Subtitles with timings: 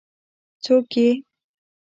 [0.63, 1.07] څوک يې؟